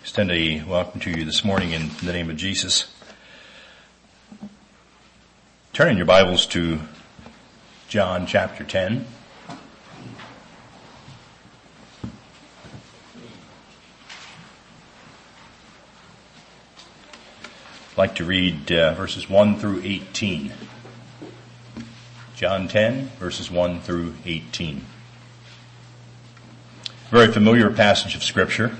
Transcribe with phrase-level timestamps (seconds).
[0.00, 2.92] extend a welcome to you this morning in the name of Jesus.
[5.72, 6.78] Turn in your Bibles to
[7.88, 9.04] John chapter 10.
[9.50, 9.58] I'd
[17.96, 20.52] like to read uh, verses 1 through 18.
[22.36, 24.84] John 10 verses 1 through 18.
[27.10, 28.76] Very familiar passage of scripture.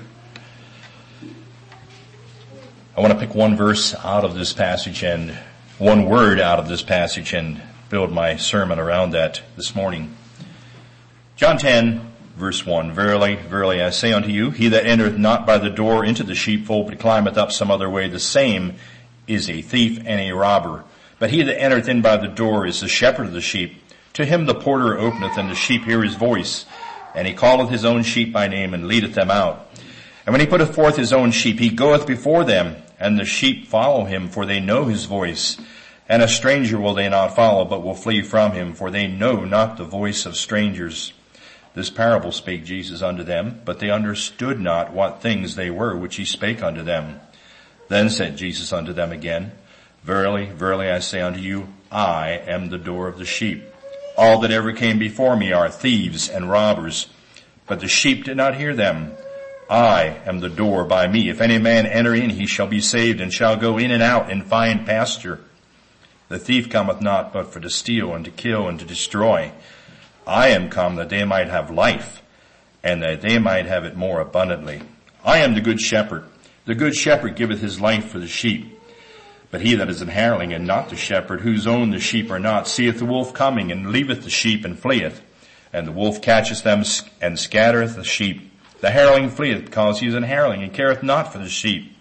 [2.99, 5.31] I want to pick one verse out of this passage and
[5.77, 10.13] one word out of this passage and build my sermon around that this morning.
[11.37, 15.59] John 10 verse 1, Verily, verily I say unto you, he that entereth not by
[15.59, 18.73] the door into the sheepfold but climbeth up some other way, the same
[19.27, 20.83] is a thief and a robber.
[21.19, 23.81] But he that entereth in by the door is the shepherd of the sheep.
[24.15, 26.65] To him the porter openeth and the sheep hear his voice.
[27.15, 29.67] And he calleth his own sheep by name and leadeth them out.
[30.25, 33.67] And when he putteth forth his own sheep, he goeth before them and the sheep
[33.67, 35.57] follow him for they know his voice.
[36.07, 39.45] And a stranger will they not follow, but will flee from him, for they know
[39.45, 41.13] not the voice of strangers.
[41.75, 46.15] This parable spake Jesus unto them, but they understood not what things they were which
[46.15, 47.19] he spake unto them.
[47.89, 49.51] Then said Jesus unto them again,
[50.03, 53.63] Verily, verily I say unto you, I am the door of the sheep.
[54.17, 57.07] All that ever came before me are thieves and robbers,
[57.67, 59.13] but the sheep did not hear them.
[59.69, 61.29] I am the door by me.
[61.29, 64.31] If any man enter in, he shall be saved and shall go in and out
[64.31, 65.39] and find pasture.
[66.27, 69.51] The thief cometh not but for to steal and to kill and to destroy.
[70.25, 72.23] I am come that they might have life
[72.83, 74.81] and that they might have it more abundantly.
[75.23, 76.23] I am the good shepherd.
[76.65, 78.79] The good shepherd giveth his life for the sheep.
[79.51, 82.39] But he that is an hireling and not the shepherd, whose own the sheep are
[82.39, 85.21] not, seeth the wolf coming and leaveth the sheep and fleeth.
[85.73, 86.83] And the wolf catcheth them
[87.21, 88.48] and scattereth the sheep.
[88.81, 91.95] The hireling fleeth because he is an hireling and careth not for the sheep.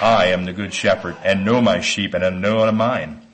[0.00, 3.26] I am the good shepherd and know my sheep and am known of mine.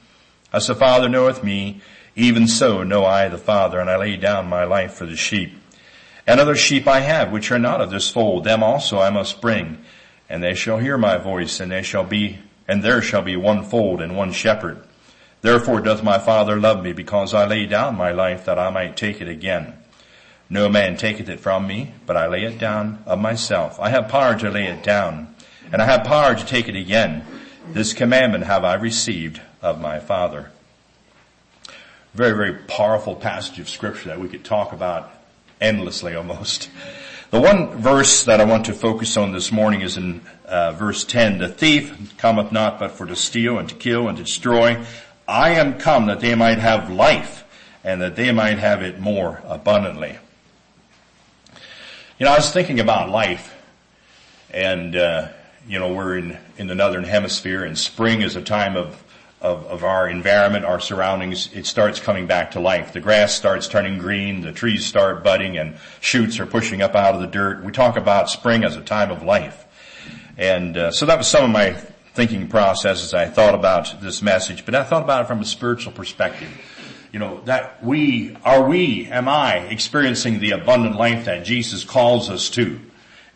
[0.53, 1.81] As the Father knoweth me,
[2.17, 5.55] even so know I the Father and I lay down my life for the sheep.
[6.27, 9.41] And other sheep I have which are not of this fold, them also I must
[9.41, 9.79] bring,
[10.29, 13.65] and they shall hear my voice and they shall be, and there shall be one
[13.65, 14.83] fold and one shepherd.
[15.41, 18.97] Therefore doth my Father love me because I lay down my life that I might
[18.97, 19.75] take it again.
[20.53, 23.81] No man taketh it from me, but I lay it down of myself.
[23.81, 25.35] I have power to lay it down,
[25.73, 27.25] and I have power to take it again.
[27.71, 30.51] This commandment have I received of my Father.
[32.13, 35.11] Very, very powerful passage of scripture that we could talk about
[35.59, 36.69] endlessly almost.
[37.31, 41.07] The one verse that I want to focus on this morning is in uh, verse
[41.07, 41.39] 10.
[41.39, 44.85] The thief cometh not but for to steal and to kill and to destroy.
[45.27, 47.43] I am come that they might have life
[47.83, 50.19] and that they might have it more abundantly.
[52.19, 53.57] You know, I was thinking about life
[54.51, 55.29] and, uh,
[55.67, 59.03] you know, we're in, in the northern hemisphere and spring is a time of,
[59.41, 61.49] of, of our environment, our surroundings.
[61.55, 62.93] It starts coming back to life.
[62.93, 67.15] The grass starts turning green, the trees start budding and shoots are pushing up out
[67.15, 67.65] of the dirt.
[67.65, 69.65] We talk about spring as a time of life.
[70.37, 71.73] And, uh, so that was some of my
[72.13, 75.47] thinking process as I thought about this message, but I thought about it from a
[75.47, 76.51] spiritual perspective
[77.13, 82.31] you know, that we, are we, am I experiencing the abundant life that Jesus calls
[82.31, 82.81] us to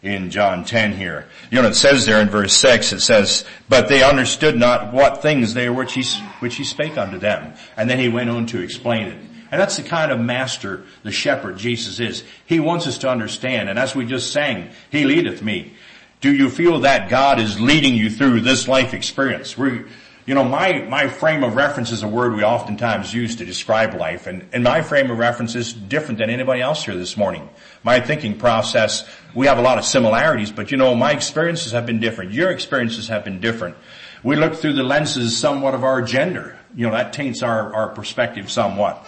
[0.03, 1.29] in John 10 here?
[1.51, 5.21] You know, it says there in verse 6, it says, but they understood not what
[5.21, 6.05] things they which he,
[6.41, 7.53] which he spake unto them.
[7.77, 9.19] And then he went on to explain it.
[9.51, 12.25] And that's the kind of master, the shepherd Jesus is.
[12.47, 15.75] He wants us to understand, and as we just sang, He leadeth me.
[16.21, 19.57] Do you feel that God is leading you through this life experience?
[19.57, 19.87] We're,
[20.27, 23.95] you know, my, my frame of reference is a word we oftentimes use to describe
[23.95, 27.49] life, and, and my frame of reference is different than anybody else here this morning.
[27.85, 31.87] My thinking process, we have a lot of similarities, but you know, my experiences have
[31.87, 32.33] been different.
[32.33, 33.77] Your experiences have been different.
[34.25, 36.59] We look through the lenses somewhat of our gender.
[36.75, 39.07] You know, that taints our, our perspective somewhat.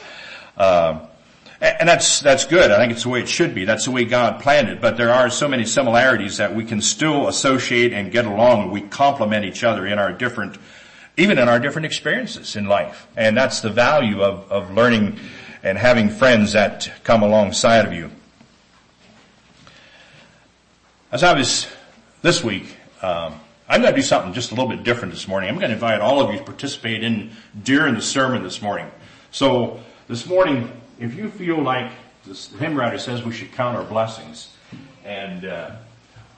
[0.56, 1.06] Uh,
[1.60, 2.70] and that's, that's good.
[2.70, 3.64] I think it's the way it should be.
[3.64, 4.80] That's the way God planned it.
[4.80, 8.70] But there are so many similarities that we can still associate and get along.
[8.70, 10.56] We complement each other in our different
[11.18, 13.08] even in our different experiences in life.
[13.16, 15.18] And that's the value of, of learning
[15.64, 18.10] and having friends that come alongside of you.
[21.10, 21.66] As I was
[22.22, 25.50] this week, um, I'm going to do something just a little bit different this morning.
[25.50, 27.32] I'm going to invite all of you to participate in
[27.64, 28.88] during the sermon this morning.
[29.32, 30.70] So this morning,
[31.00, 31.90] if you feel like
[32.26, 34.54] the hymn writer says we should count our blessings,
[35.04, 35.72] and uh,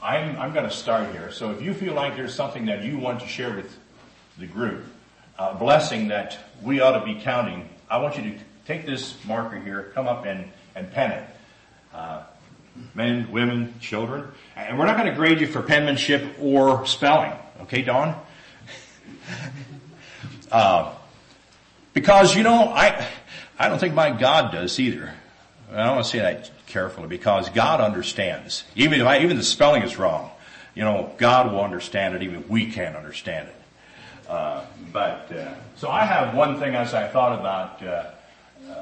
[0.03, 1.31] I'm, I'm going to start here.
[1.31, 3.77] So if you feel like there's something that you want to share with
[4.39, 4.85] the group,
[5.39, 9.59] uh, blessing that we ought to be counting, I want you to take this marker
[9.59, 10.45] here, come up and,
[10.75, 11.25] and pen it.
[11.93, 12.23] Uh,
[12.95, 14.29] men, women, children.
[14.57, 17.33] And we're not going to grade you for penmanship or spelling.
[17.63, 18.15] Okay, Don?
[20.53, 20.95] uh,
[21.93, 23.07] because, you know, I,
[23.59, 25.13] I don't think my God does either.
[25.73, 28.65] I don't want to say that carefully because God understands.
[28.75, 30.31] Even if I, even the spelling is wrong,
[30.75, 33.55] you know, God will understand it even if we can't understand it.
[34.31, 38.13] Uh, but, uh, so I have one thing as I thought about, uh,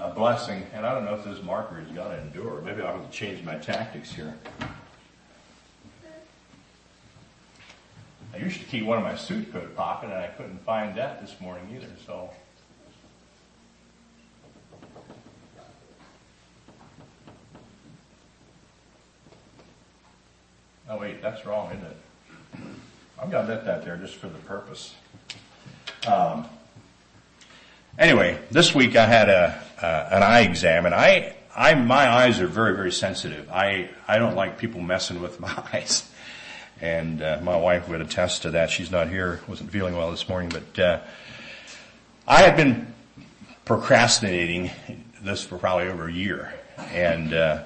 [0.05, 2.61] a blessing, and I don't know if this marker has got to endure.
[2.61, 4.35] Maybe I'll have to change my tactics here.
[8.35, 11.23] I used to keep one in my suit coat pocket, and I couldn't find that
[11.23, 11.89] this morning either.
[12.05, 12.29] So.
[20.91, 21.97] Oh wait, that's wrong, isn't it?
[23.21, 24.95] I'm gonna let that there just for the purpose.
[26.09, 26.47] Um,
[27.99, 32.41] anyway, this week I had a uh, an eye exam, and I, I, my eyes
[32.41, 33.51] are very, very sensitive.
[33.51, 36.11] I, I don't like people messing with my eyes,
[36.81, 38.71] and uh, my wife would attest to that.
[38.71, 41.01] She's not here; wasn't feeling well this morning, but uh,
[42.27, 42.87] I had been
[43.67, 44.71] procrastinating
[45.23, 46.55] this for probably over a year,
[46.95, 47.65] and uh,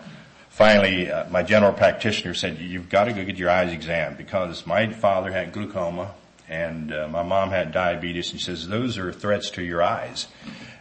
[0.48, 4.66] finally, uh, my general practitioner said, "You've got to go get your eyes examined because
[4.66, 6.12] my father had glaucoma."
[6.52, 10.26] And uh, my mom had diabetes, and she says those are threats to your eyes.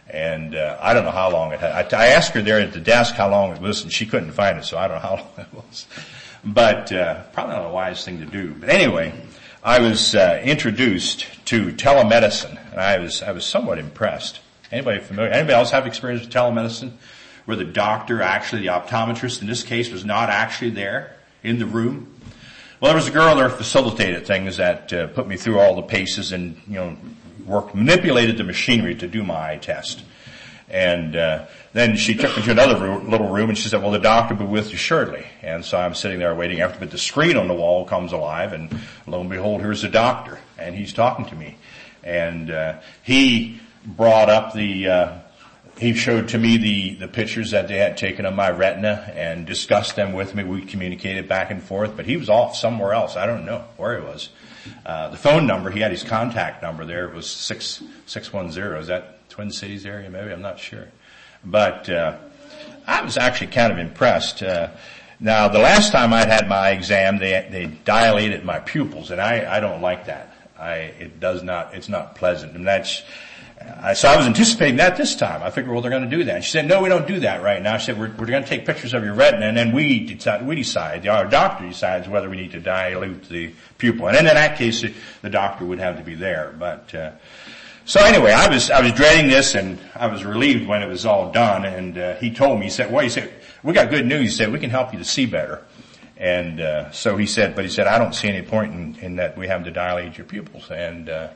[0.06, 1.94] And uh, I don't know how long it had.
[1.94, 4.32] I, I, asked her there at the desk how long it was, and she couldn't
[4.32, 5.86] find it, so I don't know how long it was.
[6.44, 8.54] But uh, probably not a wise thing to do.
[8.54, 9.14] But anyway,
[9.64, 14.40] I was uh, introduced to telemedicine, and I was I was somewhat impressed.
[14.70, 15.30] Anybody familiar?
[15.30, 16.92] Anybody else have experience with telemedicine,
[17.46, 21.66] where the doctor, actually the optometrist in this case, was not actually there in the
[21.66, 22.12] room?
[22.82, 25.82] Well, there was a girl there facilitated things that uh, put me through all the
[25.82, 26.96] paces and you know
[27.46, 30.02] worked, manipulated the machinery to do my eye test.
[30.68, 34.00] And uh, then she took me to another little room and she said, well, the
[34.00, 35.24] doctor will be with you shortly.
[35.42, 38.52] And so I'm sitting there waiting after, but the screen on the wall comes alive
[38.52, 38.76] and
[39.06, 41.58] lo and behold, here's the doctor and he's talking to me.
[42.02, 45.18] And uh, he brought up the, uh,
[45.82, 49.44] he showed to me the, the pictures that they had taken of my retina and
[49.44, 50.44] discussed them with me.
[50.44, 53.16] We communicated back and forth, but he was off somewhere else.
[53.16, 54.28] I don't know where he was.
[54.86, 57.08] Uh, the phone number, he had his contact number there.
[57.08, 58.78] It was six six one zero.
[58.78, 60.08] Is that Twin Cities area?
[60.08, 60.86] Maybe I'm not sure.
[61.44, 62.16] But uh,
[62.86, 64.40] I was actually kind of impressed.
[64.40, 64.68] Uh,
[65.18, 69.56] now, the last time I'd had my exam, they they dilated my pupils, and I
[69.56, 70.32] I don't like that.
[70.56, 73.02] I it does not it's not pleasant, and that's
[73.94, 75.42] so I was anticipating that this time.
[75.42, 76.36] I figured, well, they're going to do that.
[76.36, 77.76] And she said, no, we don't do that right now.
[77.78, 80.46] She said, we're, we're going to take pictures of your retina and then we decide,
[80.46, 84.08] we decide, our doctor decides whether we need to dilute the pupil.
[84.08, 84.84] And in that case,
[85.22, 86.54] the doctor would have to be there.
[86.58, 87.12] But, uh,
[87.84, 91.04] so anyway, I was, I was dreading this and I was relieved when it was
[91.04, 91.64] all done.
[91.64, 93.32] And, uh, he told me, he said, well, he said,
[93.62, 94.22] we got good news.
[94.22, 95.64] He said, we can help you to see better.
[96.16, 99.16] And, uh, so he said, but he said, I don't see any point in, in
[99.16, 100.70] that we have to dilate your pupils.
[100.70, 101.30] And, uh,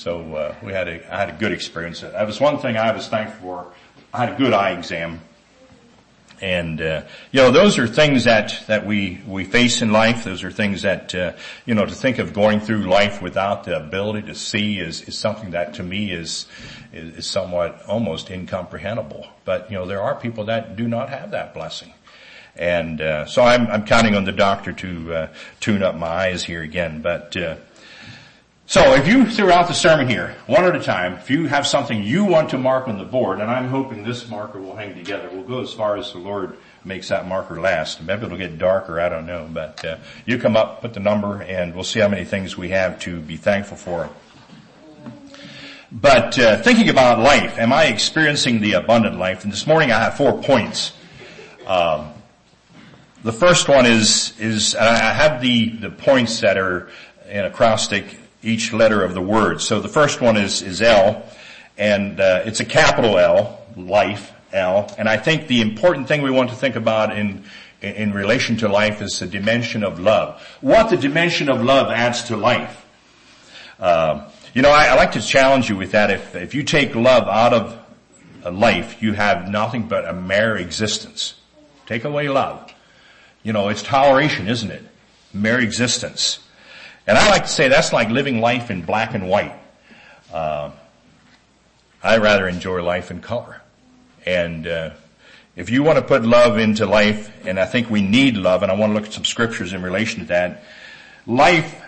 [0.00, 2.00] so uh, we had a I had a good experience.
[2.00, 3.72] That was one thing I was thankful for.
[4.14, 5.20] I had a good eye exam,
[6.40, 7.02] and uh,
[7.32, 10.24] you know those are things that that we we face in life.
[10.24, 11.32] Those are things that uh,
[11.66, 15.18] you know to think of going through life without the ability to see is is
[15.18, 16.46] something that to me is
[16.94, 19.26] is, is somewhat almost incomprehensible.
[19.44, 21.92] But you know there are people that do not have that blessing.
[22.56, 25.28] And uh, so I'm, I'm counting on the doctor to uh,
[25.60, 27.00] tune up my eyes here again.
[27.00, 27.56] But uh,
[28.70, 32.04] so if you throughout the sermon here, one at a time, if you have something
[32.04, 35.28] you want to mark on the board, and I'm hoping this marker will hang together,
[35.32, 38.00] we'll go as far as the Lord makes that marker last.
[38.00, 41.42] Maybe it'll get darker, I don't know, but uh, you come up, put the number,
[41.42, 44.08] and we'll see how many things we have to be thankful for.
[45.90, 49.42] But uh, thinking about life, am I experiencing the abundant life?
[49.42, 50.92] And this morning I have four points.
[51.66, 52.12] Um,
[53.24, 56.88] the first one is is I have the the points that are
[57.28, 59.60] in acrostic each letter of the word.
[59.60, 61.22] So the first one is, is L,
[61.76, 64.92] and uh, it's a capital L, life, L.
[64.98, 67.44] And I think the important thing we want to think about in
[67.82, 70.42] in relation to life is the dimension of love.
[70.60, 72.84] What the dimension of love adds to life.
[73.78, 76.10] Uh, you know, I, I, like to challenge you with that.
[76.10, 77.78] If if you take love out of
[78.44, 81.34] life, you have nothing but a mere existence.
[81.86, 82.72] Take away love.
[83.42, 84.84] You know, it's toleration, isn't it?
[85.32, 86.40] Mere existence.
[87.06, 89.54] And I like to say that's like living life in black and white.
[90.32, 90.70] Uh,
[92.02, 93.60] I rather enjoy life in color.
[94.26, 94.90] And uh,
[95.56, 98.70] if you want to put love into life, and I think we need love, and
[98.70, 100.62] I want to look at some scriptures in relation to that,
[101.26, 101.82] life,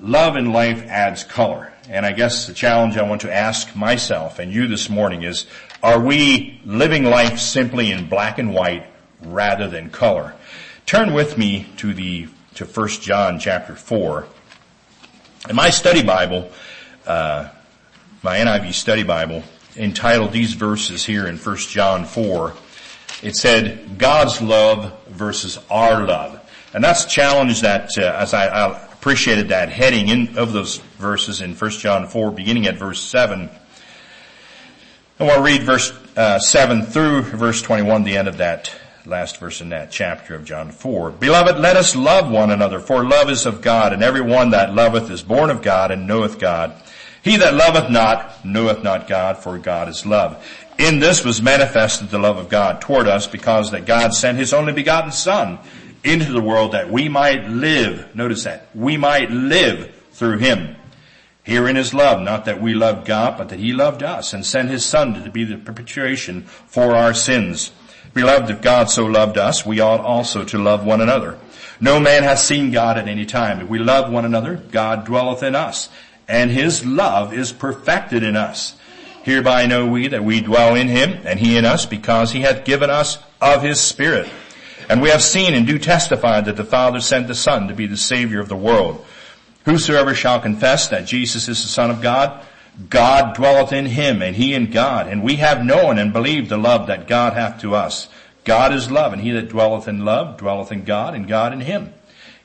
[0.00, 1.72] love in life adds color.
[1.88, 5.46] And I guess the challenge I want to ask myself and you this morning is,
[5.82, 8.86] are we living life simply in black and white
[9.20, 10.34] rather than color?
[10.86, 14.26] Turn with me to the to 1 John chapter 4.
[15.48, 16.48] In my study Bible,
[17.04, 17.48] uh,
[18.22, 19.42] my NIV study Bible,
[19.76, 22.52] entitled these verses here in 1 John 4,
[23.24, 26.38] it said, God's love versus our love.
[26.72, 30.76] And that's a challenge that, uh, as I, I, appreciated that heading in, of those
[30.98, 33.50] verses in 1 John 4, beginning at verse 7.
[35.18, 38.72] I want to read verse uh, 7 through verse 21, the end of that
[39.06, 41.10] last verse in that chapter of John 4.
[41.12, 44.74] Beloved, let us love one another, for love is of God, and every one that
[44.74, 46.74] loveth is born of God and knoweth God.
[47.22, 50.44] He that loveth not knoweth not God, for God is love.
[50.78, 54.52] In this was manifested the love of God toward us, because that God sent his
[54.52, 55.58] only begotten Son
[56.04, 60.76] into the world that we might live, notice that, we might live through him.
[61.44, 64.70] Herein is love, not that we loved God, but that he loved us and sent
[64.70, 67.72] his Son to be the propitiation for our sins.
[68.14, 71.38] Beloved, if God so loved us, we ought also to love one another.
[71.80, 73.60] No man hath seen God at any time.
[73.60, 75.88] If we love one another, God dwelleth in us,
[76.28, 78.76] and his love is perfected in us.
[79.22, 82.64] Hereby know we that we dwell in him, and he in us, because he hath
[82.64, 84.28] given us of his Spirit.
[84.88, 87.86] And we have seen and do testify that the Father sent the Son to be
[87.86, 89.04] the Savior of the world.
[89.64, 92.44] Whosoever shall confess that Jesus is the Son of God,
[92.88, 95.06] God dwelleth in him and he in God.
[95.06, 98.08] And we have known and believed the love that God hath to us.
[98.44, 101.60] God is love and he that dwelleth in love dwelleth in God and God in
[101.60, 101.92] him.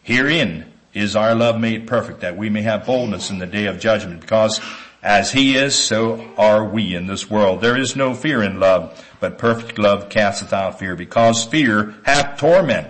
[0.03, 3.79] Herein is our love made perfect that we may have boldness in the day of
[3.79, 4.59] judgment because
[5.03, 7.61] as he is, so are we in this world.
[7.61, 12.39] There is no fear in love, but perfect love casteth out fear because fear hath
[12.39, 12.87] torment.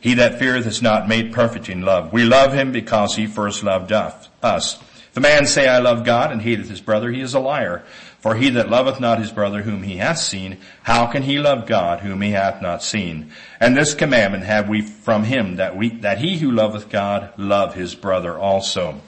[0.00, 2.12] He that feareth is not made perfect in love.
[2.12, 4.78] We love him because he first loved us.
[5.10, 7.82] If a man say, I love God and hateth his brother, he is a liar.
[8.20, 11.66] For he that loveth not his brother whom he hath seen, how can he love
[11.66, 13.32] God whom he hath not seen?
[13.58, 17.74] And this commandment have we from him that we, that he who loveth God love
[17.74, 19.00] his brother also.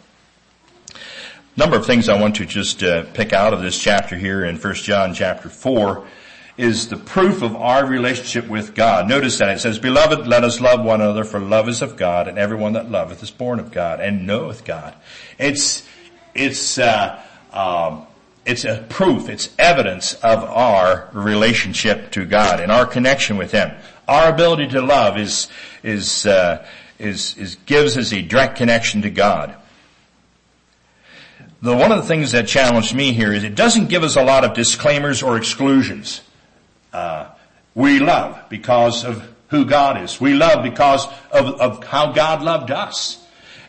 [1.56, 4.56] Number of things I want to just uh, pick out of this chapter here in
[4.56, 6.06] 1 John chapter 4
[6.56, 9.08] is the proof of our relationship with God.
[9.08, 12.28] Notice that it says, Beloved, let us love one another, for love is of God,
[12.28, 14.94] and everyone that loveth is born of God, and knoweth God.
[15.38, 15.86] It's,
[16.34, 17.20] it's, uh,
[17.52, 18.06] um,
[18.44, 23.72] it's a proof, it's evidence of our relationship to God and our connection with Him.
[24.08, 25.48] Our ability to love is,
[25.82, 26.66] is, uh,
[26.98, 29.56] is, is, gives us a direct connection to God.
[31.62, 34.24] The, one of the things that challenged me here is it doesn't give us a
[34.24, 36.20] lot of disclaimers or exclusions.
[36.92, 37.28] Uh,
[37.74, 40.20] we love because of who God is.
[40.20, 43.24] We love because of, of how God loved us.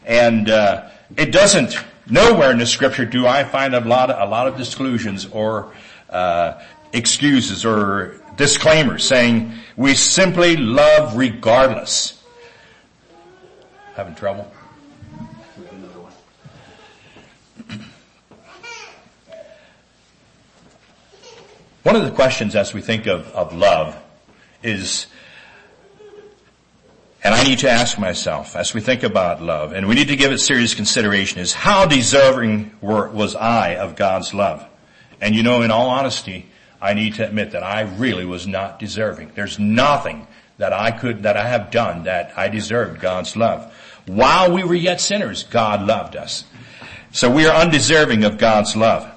[0.05, 1.77] And uh, it doesn't,
[2.10, 5.74] nowhere in the scripture do I find a lot of, a lot of exclusions or
[6.10, 12.22] uh, excuses or disclaimers saying we simply love regardless.
[13.95, 14.51] Having trouble?
[21.83, 24.01] One of the questions as we think of, of love
[24.63, 25.07] is,
[27.24, 30.15] and I need to ask myself as we think about love, and we need to
[30.15, 34.65] give it serious consideration, is how deserving were, was I of God's love?
[35.22, 36.50] And you know, in all honesty,
[36.82, 39.32] I need to admit that I really was not deserving.
[39.36, 40.27] There's nothing
[40.58, 43.74] that I could, that I have done that I deserved God's love.
[44.06, 46.44] While we were yet sinners, God loved us.
[47.12, 49.10] So we are undeserving of God's love.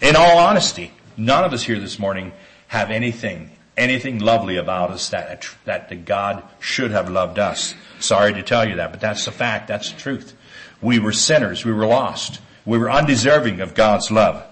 [0.00, 2.32] In all honesty, None of us here this morning
[2.68, 7.74] have anything, anything lovely about us that, that God should have loved us.
[8.00, 9.68] Sorry to tell you that, but that's the fact.
[9.68, 10.34] That's the truth.
[10.82, 11.64] We were sinners.
[11.64, 12.40] We were lost.
[12.66, 14.44] We were undeserving of God's love.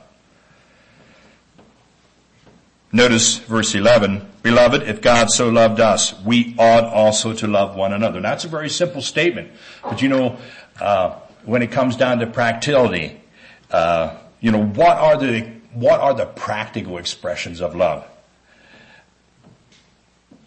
[2.92, 4.26] Notice verse 11.
[4.42, 8.20] Beloved, if God so loved us, we ought also to love one another.
[8.20, 9.50] Now, That's a very simple statement.
[9.82, 10.38] But you know,
[10.80, 13.20] uh, when it comes down to practicality,
[13.70, 18.06] uh, you know, what are the what are the practical expressions of love?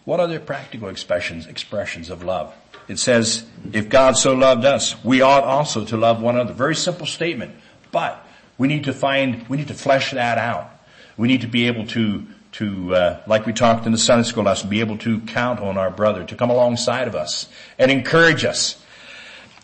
[0.04, 2.54] What are the practical expressions, expressions of love?
[2.88, 6.54] It says, if God so loved us, we ought also to love one another.
[6.54, 7.54] Very simple statement,
[7.92, 8.26] but
[8.58, 10.70] we need to find, we need to flesh that out.
[11.16, 14.44] We need to be able to, to, uh, like we talked in the Sunday school
[14.44, 18.44] lesson, be able to count on our brother to come alongside of us and encourage
[18.44, 18.82] us.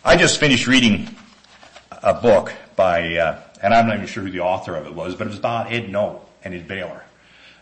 [0.05, 1.09] I just finished reading
[1.91, 5.15] a book by uh, and I'm not even sure who the author of it was,
[5.15, 7.03] but it was about Ed Nolt and his baler.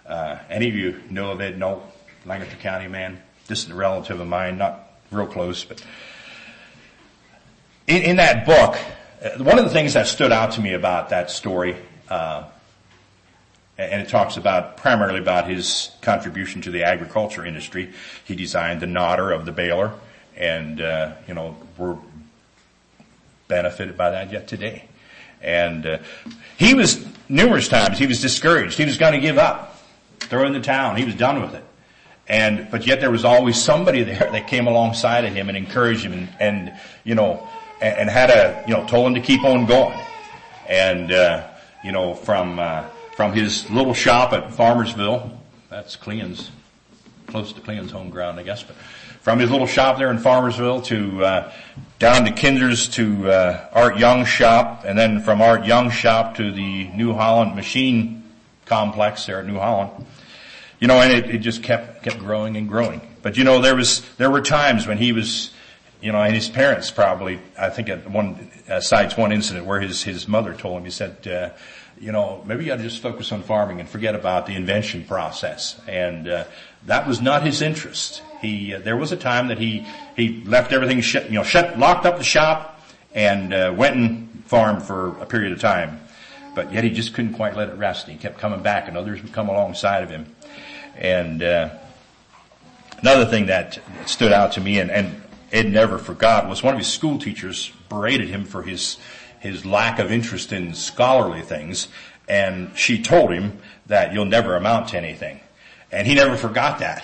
[0.05, 1.83] Uh, any of you know of Ed Nolt,
[2.25, 5.83] Lancaster County man, distant relative of mine, not real close, but
[7.87, 8.77] in, in that book,
[9.23, 11.75] uh, one of the things that stood out to me about that story
[12.09, 12.45] uh,
[13.77, 17.93] and it talks about primarily about his contribution to the agriculture industry.
[18.23, 19.93] He designed the knotter of the baler,
[20.37, 21.97] and uh, you know we're
[23.47, 24.85] benefited by that yet today.
[25.41, 25.97] And uh,
[26.57, 28.77] he was numerous times he was discouraged.
[28.77, 29.79] He was going to give up,
[30.19, 30.95] throw in the towel.
[30.95, 31.63] He was done with it.
[32.27, 36.03] And but yet there was always somebody there that came alongside of him and encouraged
[36.03, 37.47] him, and, and you know,
[37.81, 39.99] and, and, had a you know told him to keep on going.
[40.67, 41.47] And uh,
[41.83, 45.37] you know from uh, from his little shop at Farmersville.
[45.69, 46.51] That's Cleon's,
[47.27, 48.63] close to Cleon's home ground, I guess.
[48.63, 48.75] But
[49.21, 51.51] from his little shop there in Farmersville to uh,
[51.99, 56.51] down to Kinzers to uh, Art Young's shop, and then from Art Young's shop to
[56.51, 58.23] the New Holland Machine
[58.65, 60.05] Complex there at New Holland.
[60.79, 63.01] You know, and it, it just kept kept growing and growing.
[63.21, 65.51] But you know, there was there were times when he was
[66.01, 69.79] you know, and his parents probably, I think at one, uh, cites one incident where
[69.79, 71.49] his, his mother told him, he said, uh,
[71.99, 75.03] you know, maybe you ought to just focus on farming and forget about the invention
[75.05, 75.79] process.
[75.87, 76.43] And uh,
[76.85, 78.21] that was not his interest.
[78.41, 81.79] He uh, there was a time that he he left everything shut, you know, shut,
[81.79, 82.81] locked up the shop,
[83.13, 86.01] and uh, went and farmed for a period of time.
[86.53, 88.07] But yet he just couldn't quite let it rest.
[88.07, 90.34] He kept coming back, and others would come alongside of him.
[90.95, 91.69] And uh,
[92.99, 95.21] another thing that stood out to me, and, and
[95.51, 98.97] Ed never forgot, was one of his school teachers berated him for his
[99.39, 101.87] his lack of interest in scholarly things,
[102.27, 105.39] and she told him that you'll never amount to anything.
[105.91, 107.03] And he never forgot that.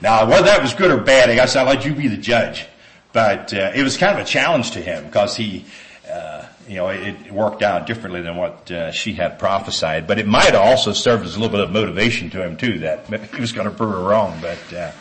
[0.00, 2.66] Now, whether that was good or bad, I guess I'll let you be the judge.
[3.12, 5.64] But uh, it was kind of a challenge to him because he,
[6.10, 10.06] uh, you know, it, worked out differently than what uh, she had prophesied.
[10.06, 12.78] But it might have also served as a little bit of motivation to him too
[12.80, 14.38] that he was going to prove her wrong.
[14.40, 14.92] But uh,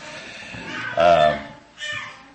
[1.00, 1.40] uh,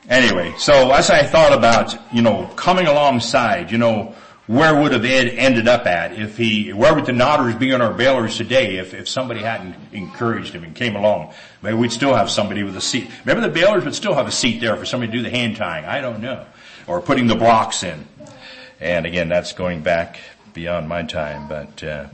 [0.08, 4.14] Anyway, so as I thought about, you know, coming alongside, you know,
[4.46, 7.82] where would have Ed ended up at if he, where would the knotters be on
[7.82, 11.34] our balers today if, if somebody hadn't encouraged him and came along?
[11.60, 13.10] Maybe we'd still have somebody with a seat.
[13.26, 15.56] Maybe the balers would still have a seat there for somebody to do the hand
[15.56, 15.84] tying.
[15.84, 16.46] I don't know.
[16.86, 18.06] Or putting the blocks in.
[18.80, 20.18] And again, that's going back
[20.54, 22.06] beyond my time, but, uh,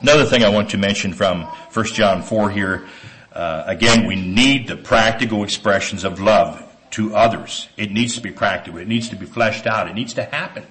[0.00, 2.86] another thing I want to mention from 1 John 4 here,
[3.32, 7.68] uh, again, we need the practical expressions of love to others.
[7.76, 8.80] It needs to be practical.
[8.80, 9.88] It needs to be fleshed out.
[9.88, 10.66] It needs to happen.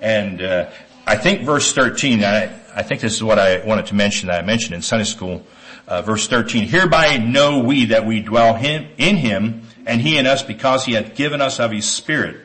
[0.00, 0.70] And uh,
[1.06, 4.42] I think verse 13, I, I, think this is what I wanted to mention that
[4.42, 5.46] I mentioned in Sunday school.
[5.86, 10.26] Uh, verse 13, hereby know we that we dwell him, in him and he in
[10.26, 12.43] us because he hath given us of his spirit.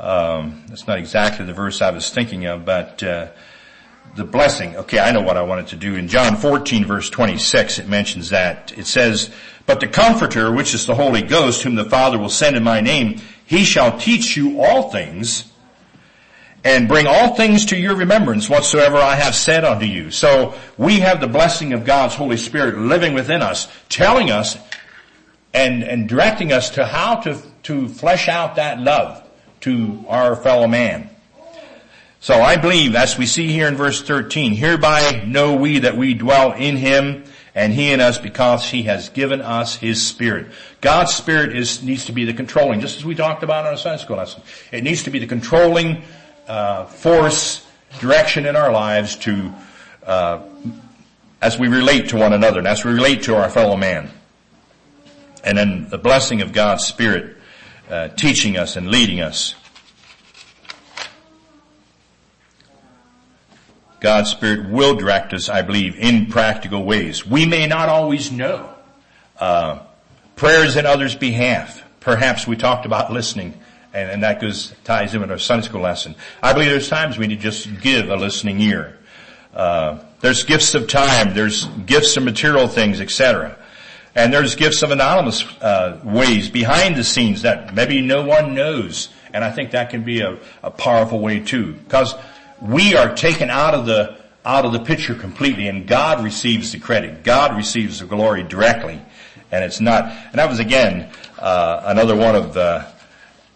[0.00, 3.28] Um, that's not exactly the verse I was thinking of, but uh,
[4.16, 4.74] the blessing.
[4.76, 5.94] Okay, I know what I wanted to do.
[5.94, 8.76] In John 14 verse 26, it mentions that.
[8.78, 9.30] It says,
[9.66, 12.80] But the Comforter, which is the Holy Ghost, whom the Father will send in my
[12.80, 15.52] name, he shall teach you all things,
[16.64, 20.10] and bring all things to your remembrance whatsoever I have said unto you.
[20.10, 24.56] So we have the blessing of God's Holy Spirit living within us, telling us
[25.52, 29.26] and, and directing us to how to, to flesh out that love
[29.60, 31.10] to our fellow man.
[32.20, 36.12] So I believe, as we see here in verse 13, hereby know we that we
[36.12, 40.48] dwell in him and he in us because he has given us his spirit.
[40.80, 43.76] God's spirit is, needs to be the controlling, just as we talked about in our
[43.76, 44.42] Sunday school lesson.
[44.70, 46.02] It needs to be the controlling,
[46.46, 47.66] uh, force,
[47.98, 49.52] direction in our lives to,
[50.06, 50.42] uh,
[51.42, 54.10] as we relate to one another and as we relate to our fellow man.
[55.42, 57.36] And then the blessing of God's spirit,
[57.90, 59.54] uh, teaching us and leading us.
[64.00, 67.26] God's Spirit will direct us, I believe, in practical ways.
[67.26, 68.74] We may not always know.
[69.38, 69.80] Uh,
[70.36, 71.82] prayers in others' behalf.
[72.00, 73.54] Perhaps we talked about listening,
[73.92, 76.14] and, and that goes ties in with our Sunday school lesson.
[76.42, 78.98] I believe there's times we need to just give a listening ear.
[79.52, 81.34] Uh, there's gifts of time.
[81.34, 83.58] There's gifts of material things, etc.
[84.20, 89.08] And there's gifts of anonymous uh, ways behind the scenes that maybe no one knows.
[89.32, 91.72] And I think that can be a, a powerful way too.
[91.72, 92.14] Because
[92.60, 96.78] we are taken out of the out of the picture completely and God receives the
[96.78, 97.24] credit.
[97.24, 99.00] God receives the glory directly.
[99.50, 102.86] And it's not, and that was again, uh, another one of, uh,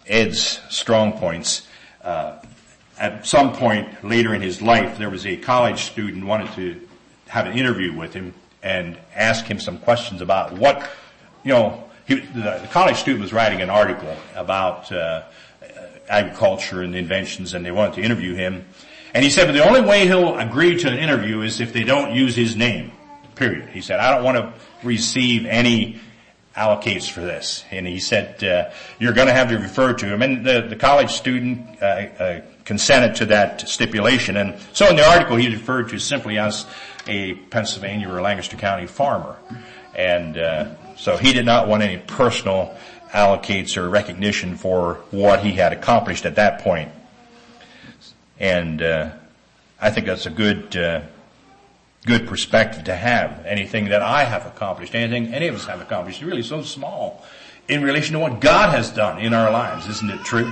[0.07, 1.67] Ed's strong points.
[2.03, 2.37] Uh,
[2.99, 6.87] at some point later in his life, there was a college student wanted to
[7.27, 8.33] have an interview with him
[8.65, 10.89] and ask him some questions about what,
[11.43, 15.23] you know, he, the, college student was writing an article about, uh,
[16.07, 18.63] agriculture and inventions and they wanted to interview him
[19.15, 21.85] and he said, but the only way he'll agree to an interview is if they
[21.85, 22.91] don't use his name.
[23.35, 23.69] Period.
[23.69, 24.51] He said, I don't want to
[24.85, 26.01] receive any
[26.53, 27.63] allocates for this.
[27.71, 30.21] And he said, uh, you're going to have to refer to him.
[30.21, 34.35] And the, the college student uh, uh, consented to that stipulation.
[34.35, 36.65] And so in the article, he referred to simply as
[37.07, 39.37] a Pennsylvania or Lancaster County farmer.
[39.95, 42.75] And uh, so he did not want any personal
[43.11, 46.91] allocates or recognition for what he had accomplished at that point.
[48.39, 49.11] And uh,
[49.79, 51.01] I think that's a good uh,
[52.05, 53.45] good perspective to have.
[53.45, 57.25] Anything that I have accomplished, anything any of us have accomplished, is really so small
[57.67, 59.87] in relation to what God has done in our lives.
[59.87, 60.51] Isn't it true?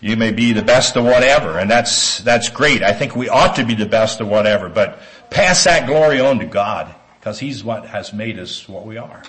[0.00, 2.82] You may be the best of whatever, and that's that's great.
[2.82, 6.38] I think we ought to be the best of whatever, but pass that glory on
[6.38, 9.22] to God, because He's what has made us what we are.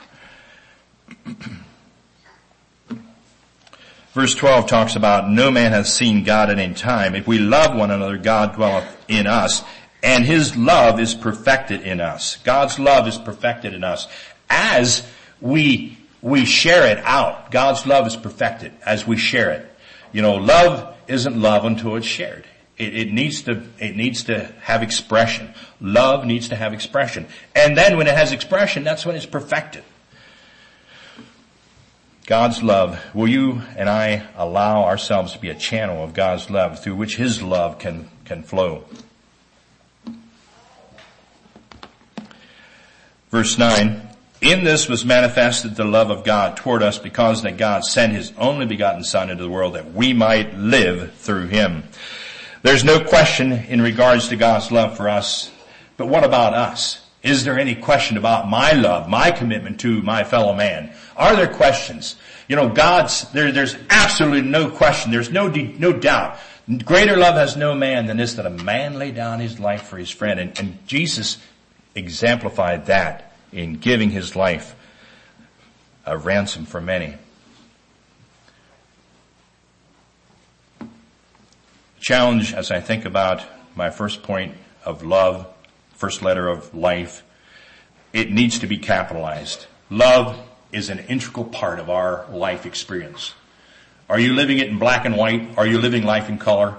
[4.13, 7.15] Verse 12 talks about no man has seen God at any time.
[7.15, 9.63] If we love one another, God dwelleth in us
[10.03, 12.37] and His love is perfected in us.
[12.37, 14.07] God's love is perfected in us.
[14.49, 15.07] As
[15.39, 19.70] we, we share it out, God's love is perfected as we share it.
[20.11, 22.45] You know, love isn't love until it's shared.
[22.77, 25.53] It, it, needs to, it needs to have expression.
[25.79, 27.27] Love needs to have expression.
[27.55, 29.83] And then when it has expression, that's when it's perfected.
[32.25, 36.81] God's love, will you and I allow ourselves to be a channel of God's love
[36.81, 38.85] through which His love can, can flow?
[43.31, 44.10] Verse 9,
[44.41, 48.33] in this was manifested the love of God toward us because that God sent His
[48.37, 51.83] only begotten Son into the world that we might live through Him.
[52.63, 55.51] There's no question in regards to God's love for us,
[55.95, 57.05] but what about us?
[57.21, 60.91] Is there any question about my love, my commitment to my fellow man?
[61.15, 62.15] Are there questions?
[62.47, 65.11] You know, God's, there, there's absolutely no question.
[65.11, 66.39] There's no, no doubt.
[66.83, 69.97] Greater love has no man than this that a man lay down his life for
[69.97, 70.39] his friend.
[70.39, 71.37] And, and Jesus
[71.93, 74.75] exemplified that in giving his life
[76.05, 77.15] a ransom for many.
[81.99, 83.43] Challenge as I think about
[83.75, 85.47] my first point of love,
[85.93, 87.23] first letter of life,
[88.13, 89.67] it needs to be capitalized.
[89.89, 90.37] Love
[90.71, 93.33] is an integral part of our life experience.
[94.09, 95.57] Are you living it in black and white?
[95.57, 96.77] Are you living life in color?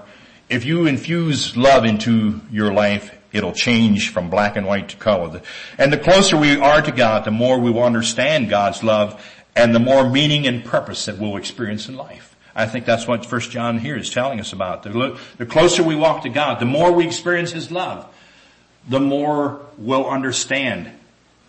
[0.49, 5.41] If you infuse love into your life, It'll change from black and white to color.
[5.79, 9.21] And the closer we are to God, the more we will understand God's love
[9.55, 12.35] and the more meaning and purpose that we'll experience in life.
[12.55, 14.83] I think that's what First John here is telling us about.
[14.83, 18.07] The, the closer we walk to God, the more we experience His love,
[18.87, 20.91] the more we'll understand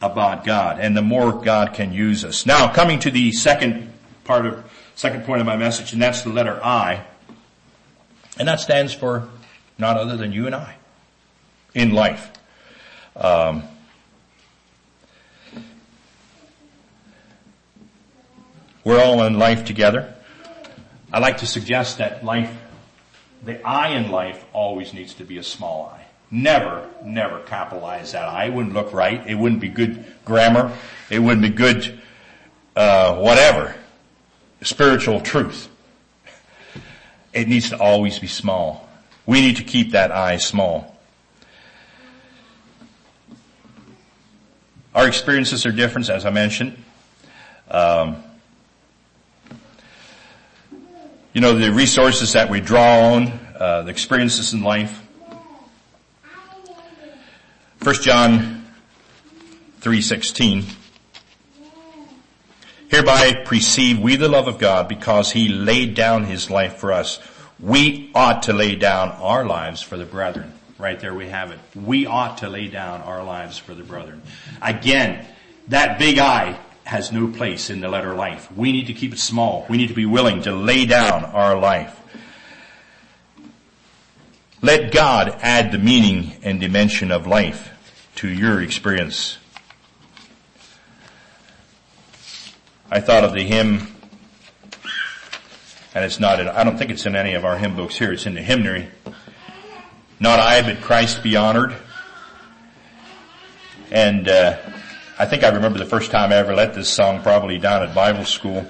[0.00, 2.46] about God and the more God can use us.
[2.46, 3.92] Now coming to the second
[4.24, 7.04] part of, second point of my message and that's the letter I.
[8.38, 9.28] And that stands for
[9.78, 10.76] not other than you and I
[11.74, 12.30] in life.
[13.16, 13.64] Um,
[18.84, 20.14] we're all in life together.
[21.12, 22.52] I like to suggest that life,
[23.44, 26.04] the I in life always needs to be a small I.
[26.30, 28.46] Never, never capitalize that I.
[28.46, 29.24] It wouldn't look right.
[29.26, 30.76] It wouldn't be good grammar.
[31.10, 32.00] It wouldn't be good,
[32.74, 33.76] uh, whatever.
[34.62, 35.68] Spiritual truth.
[37.32, 38.88] It needs to always be small.
[39.26, 40.93] We need to keep that I small.
[44.94, 46.83] Our experiences are different, as I mentioned.
[47.68, 48.22] Um,
[51.33, 53.26] you know, the resources that we draw on,
[53.59, 55.00] uh, the experiences in life.
[57.83, 58.64] 1 John
[59.80, 60.64] 3.16
[62.88, 67.18] Hereby perceive we the love of God because he laid down his life for us.
[67.59, 70.52] We ought to lay down our lives for the brethren.
[70.84, 71.58] Right there we have it.
[71.74, 74.20] We ought to lay down our lives for the brethren.
[74.60, 75.26] Again,
[75.68, 78.52] that big I has no place in the letter life.
[78.52, 79.64] We need to keep it small.
[79.70, 81.98] We need to be willing to lay down our life.
[84.60, 87.70] Let God add the meaning and dimension of life
[88.16, 89.38] to your experience.
[92.90, 93.86] I thought of the hymn,
[95.94, 98.12] and it's not, in, I don't think it's in any of our hymn books here,
[98.12, 98.90] it's in the hymnary.
[100.20, 101.74] Not I, but Christ be honored.
[103.90, 104.59] And uh,
[105.18, 107.94] I think I remember the first time I ever let this song probably down at
[107.94, 108.66] Bible school.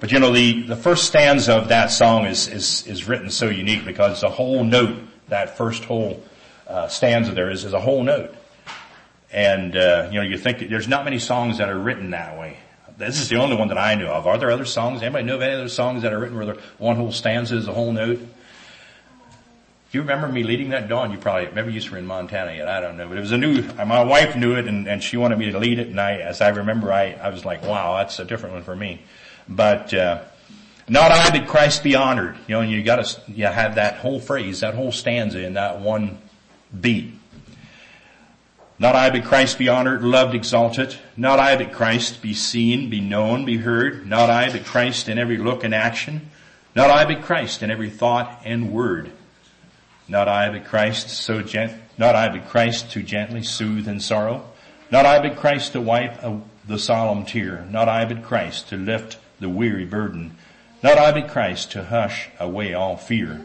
[0.00, 3.48] But you know, the, the first stanza of that song is, is, is written so
[3.48, 4.96] unique because the whole note,
[5.28, 6.22] that first whole
[6.66, 8.34] uh, stanza there is, is a whole note.
[9.30, 12.56] And, uh, you know, you think there's not many songs that are written that way.
[12.96, 14.26] This is the only one that I know of.
[14.26, 15.02] Are there other songs?
[15.02, 17.68] Anybody know of any other songs that are written where the one whole stanza is
[17.68, 18.20] a whole note?
[19.90, 21.10] Do you remember me leading that Don?
[21.10, 23.08] You probably, maybe you were in Montana yet, I don't know.
[23.08, 25.58] But it was a new, my wife knew it and, and she wanted me to
[25.58, 28.54] lead it and I, as I remember, I, I was like, wow, that's a different
[28.54, 29.00] one for me.
[29.48, 30.22] But, uh,
[30.90, 32.36] not I, but Christ be honored.
[32.46, 35.80] You know, and you gotta, you have that whole phrase, that whole stanza in that
[35.80, 36.18] one
[36.78, 37.14] beat.
[38.78, 40.96] Not I, but Christ be honored, loved, exalted.
[41.16, 44.06] Not I, but Christ be seen, be known, be heard.
[44.06, 46.30] Not I, but Christ in every look and action.
[46.76, 49.10] Not I, but Christ in every thought and word.
[50.08, 54.44] Not I, but Christ so gent, not I, but Christ to gently soothe in sorrow.
[54.90, 57.66] Not I, but Christ to wipe a, the solemn tear.
[57.70, 60.36] Not I, but Christ to lift the weary burden.
[60.82, 63.44] Not I, but Christ to hush away all fear.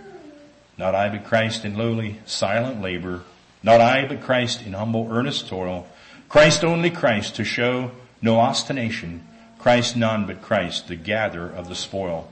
[0.78, 3.23] Not I, but Christ in lowly, silent labor
[3.63, 5.88] not I, but Christ in humble, earnest toil.
[6.28, 9.26] Christ only Christ to show no ostentation.
[9.58, 12.30] Christ none but Christ, the gatherer of the spoil.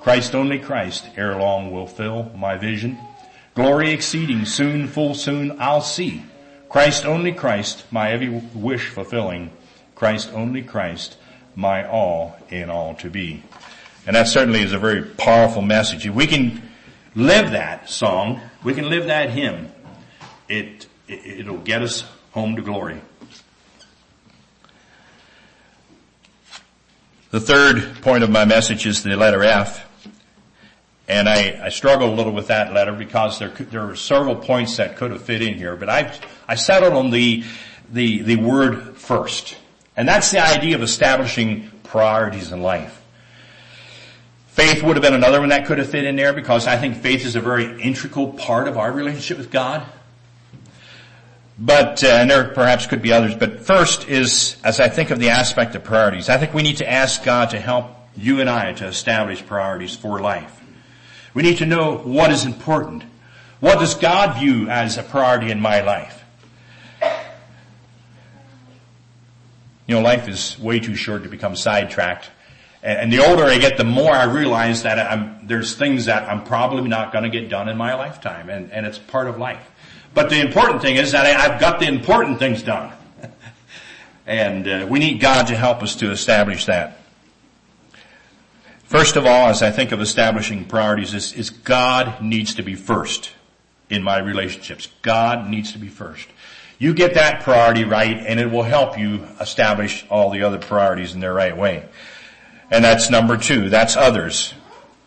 [0.00, 2.98] Christ only Christ ere long will fill my vision.
[3.54, 6.24] Glory exceeding soon, full soon I'll see.
[6.68, 9.50] Christ only Christ, my every wish fulfilling.
[9.94, 11.16] Christ only Christ,
[11.54, 13.44] my all in all to be.
[14.06, 16.04] And that certainly is a very powerful message.
[16.04, 16.62] If we can
[17.14, 19.70] live that song, we can live that hymn,
[20.48, 23.00] it, it it'll get us home to glory.
[27.30, 29.88] The third point of my message is the letter F.
[31.06, 34.78] And I, I struggle a little with that letter because there there are several points
[34.78, 37.44] that could have fit in here, but I I settled on the
[37.92, 39.56] the the word first,
[39.96, 43.02] and that's the idea of establishing priorities in life.
[44.48, 46.96] Faith would have been another one that could have fit in there because I think
[46.98, 49.84] faith is a very integral part of our relationship with God.
[51.58, 55.18] But, uh, and there perhaps could be others, but first is, as I think of
[55.18, 58.48] the aspect of priorities, I think we need to ask God to help you and
[58.48, 60.60] I to establish priorities for life.
[61.34, 63.02] We need to know what is important.
[63.60, 66.24] What does God view as a priority in my life?
[69.86, 72.30] You know, life is way too short to become sidetracked.
[72.82, 76.44] And the older I get, the more I realize that I'm, there's things that I'm
[76.44, 79.70] probably not going to get done in my lifetime, and, and it's part of life.
[80.12, 82.92] But the important thing is that I've got the important things done.
[84.26, 86.98] and uh, we need God to help us to establish that.
[88.94, 92.76] First of all, as I think of establishing priorities, is, is God needs to be
[92.76, 93.32] first
[93.90, 94.88] in my relationships.
[95.02, 96.28] God needs to be first.
[96.78, 101.12] You get that priority right and it will help you establish all the other priorities
[101.12, 101.88] in their right way.
[102.70, 103.68] And that's number two.
[103.68, 104.54] That's others.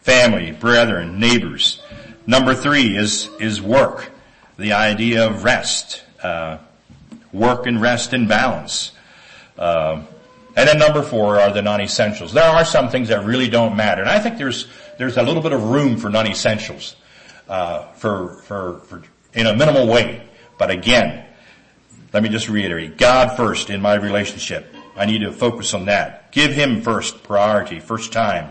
[0.01, 1.81] Family, brethren, neighbors.
[2.25, 4.11] Number three is, is work
[4.57, 6.57] the idea of rest, uh,
[7.31, 8.91] work and rest in balance.
[9.57, 10.01] Uh,
[10.57, 12.33] and then number four are the non-essentials.
[12.33, 14.67] There are some things that really don't matter, and I think there's
[14.97, 16.95] there's a little bit of room for non-essentials
[17.47, 20.27] uh, for for for in a minimal way.
[20.57, 21.25] But again,
[22.11, 24.73] let me just reiterate: God first in my relationship.
[24.95, 26.31] I need to focus on that.
[26.31, 28.49] Give Him first priority, first time.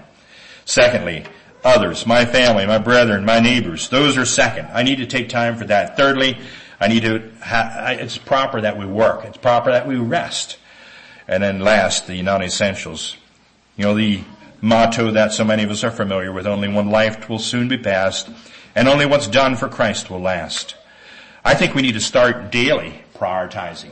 [0.65, 1.25] Secondly,
[1.65, 3.89] others, my family, my brethren, my neighbors.
[3.89, 4.69] Those are second.
[4.73, 5.97] I need to take time for that.
[5.97, 6.39] Thirdly,
[6.81, 9.25] I need to, ha- it's proper that we work.
[9.25, 10.59] It's proper that we rest.
[11.29, 13.17] And then last, the non-essentials.
[13.77, 14.23] You know, the
[14.61, 17.79] motto that so many of us are familiar with, only one life will soon be
[17.79, 18.29] passed,
[18.75, 20.77] and only what's done for Christ will last.
[21.45, 23.91] I think we need to start daily prioritizing.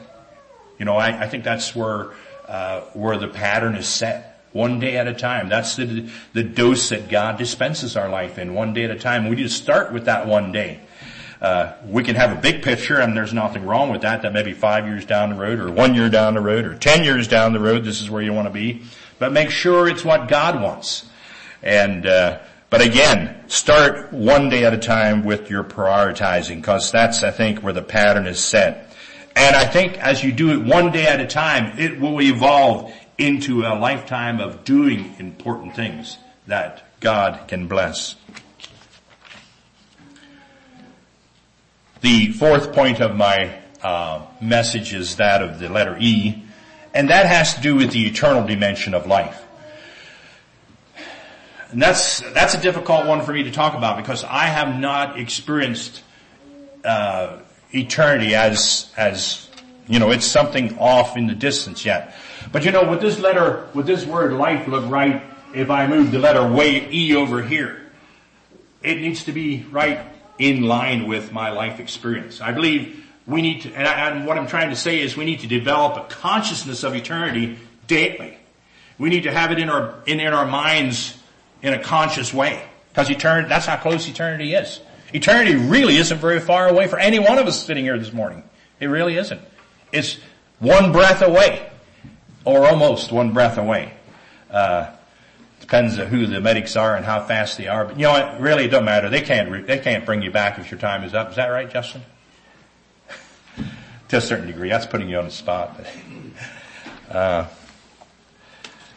[0.78, 2.12] You know, I, I think that's where,
[2.48, 5.48] uh, where the pattern is set one day at a time.
[5.48, 9.28] That's the, the dose that God dispenses our life in, one day at a time.
[9.28, 10.80] We need to start with that one day.
[11.44, 14.54] Uh, we can have a big picture and there's nothing wrong with that, that maybe
[14.54, 17.52] five years down the road or one year down the road or ten years down
[17.52, 18.80] the road, this is where you want to be.
[19.18, 21.04] But make sure it's what God wants.
[21.62, 22.38] And, uh,
[22.70, 27.58] but again, start one day at a time with your prioritizing because that's, I think,
[27.60, 28.96] where the pattern is set.
[29.36, 32.90] And I think as you do it one day at a time, it will evolve
[33.18, 38.16] into a lifetime of doing important things that God can bless.
[42.04, 46.42] The fourth point of my uh, message is that of the letter E,
[46.92, 49.42] and that has to do with the eternal dimension of life.
[51.70, 55.18] And that's that's a difficult one for me to talk about because I have not
[55.18, 56.02] experienced
[56.84, 57.38] uh,
[57.72, 59.48] eternity as as
[59.88, 62.14] you know it's something off in the distance yet.
[62.52, 65.22] But you know, with this letter, with this word life look right
[65.54, 67.80] if I move the letter way E over here?
[68.82, 72.40] It needs to be right in line with my life experience.
[72.40, 75.24] I believe we need to, and, I, and what I'm trying to say is we
[75.24, 78.36] need to develop a consciousness of eternity daily.
[78.98, 81.16] We need to have it in our, in, in our minds
[81.62, 82.62] in a conscious way.
[82.90, 84.80] Because eternity, that's how close eternity is.
[85.12, 88.42] Eternity really isn't very far away for any one of us sitting here this morning.
[88.80, 89.40] It really isn't.
[89.92, 90.18] It's
[90.58, 91.68] one breath away,
[92.44, 93.92] or almost one breath away.
[94.50, 94.90] Uh,
[95.64, 97.86] depends on who the medics are and how fast they are.
[97.86, 98.38] But you know what?
[98.38, 99.08] Really, it doesn't matter.
[99.08, 99.66] They can't.
[99.66, 101.30] They can't bring you back if your time is up.
[101.30, 102.02] Is that right, Justin?
[104.08, 105.78] to a certain degree, that's putting you on the spot.
[107.08, 107.46] But, uh,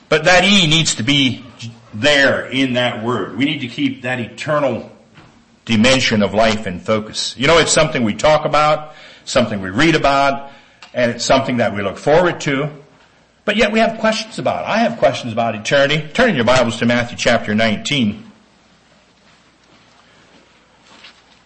[0.10, 1.46] but that E needs to be
[1.94, 3.38] there in that word.
[3.38, 4.92] We need to keep that eternal
[5.64, 7.34] dimension of life in focus.
[7.38, 10.52] You know, it's something we talk about, something we read about,
[10.94, 12.70] and it's something that we look forward to,
[13.48, 14.68] but yet we have questions about it.
[14.68, 16.06] I have questions about eternity.
[16.14, 18.30] Turn in your Bibles to Matthew chapter 19.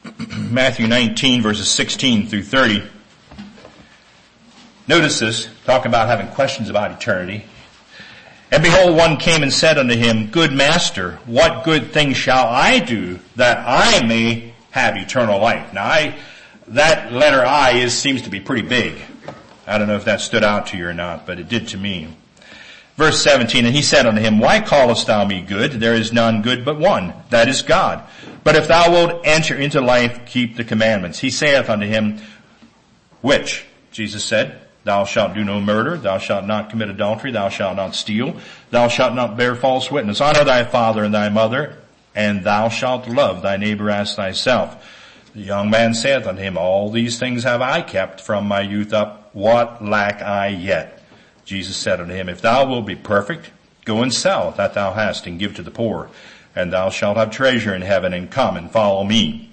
[0.49, 2.81] Matthew 19 verses 16 through 30.
[4.87, 7.45] Notice this, talking about having questions about eternity.
[8.49, 12.79] And behold, one came and said unto him, Good master, what good thing shall I
[12.79, 15.71] do that I may have eternal life?
[15.71, 16.15] Now I,
[16.69, 18.99] that letter I is, seems to be pretty big.
[19.71, 21.77] I don't know if that stood out to you or not, but it did to
[21.77, 22.09] me.
[22.97, 25.71] Verse 17, and he said unto him, Why callest thou me good?
[25.71, 28.03] There is none good but one, that is God.
[28.43, 31.19] But if thou wilt enter into life, keep the commandments.
[31.19, 32.19] He saith unto him,
[33.21, 33.65] Which?
[33.91, 37.95] Jesus said, Thou shalt do no murder, thou shalt not commit adultery, thou shalt not
[37.95, 38.35] steal,
[38.71, 40.19] thou shalt not bear false witness.
[40.19, 41.77] Honor thy father and thy mother,
[42.13, 44.85] and thou shalt love thy neighbor as thyself.
[45.33, 48.91] The young man saith unto him, All these things have I kept from my youth
[48.91, 49.20] up.
[49.33, 51.01] What lack I yet?
[51.45, 53.51] Jesus said unto him, If thou wilt be perfect,
[53.85, 56.09] go and sell that thou hast and give to the poor,
[56.55, 59.49] and thou shalt have treasure in heaven and come and follow me.